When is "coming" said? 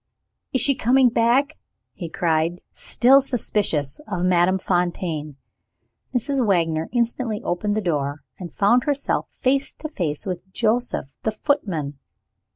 0.73-1.09